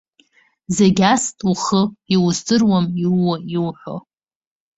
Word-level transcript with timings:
Зегь 0.75 1.03
аст 1.13 1.37
ухы, 1.51 1.81
иуздыруам 2.13 2.85
иууа, 3.05 3.35
иуҳәо. 3.55 3.95